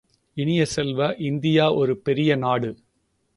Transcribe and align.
இனிய 0.37 0.65
செல்வ, 0.65 1.15
இந்தியா 1.19 1.73
ஒரு 1.73 1.97
பெரியநாடு! 1.97 2.71